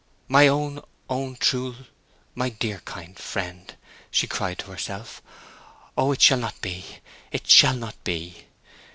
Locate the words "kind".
2.85-3.15